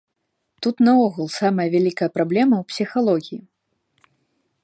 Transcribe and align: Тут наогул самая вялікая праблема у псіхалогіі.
Тут 0.65 0.75
наогул 0.87 1.27
самая 1.39 1.67
вялікая 1.75 2.09
праблема 2.17 2.55
у 2.65 2.67
псіхалогіі. 2.73 3.41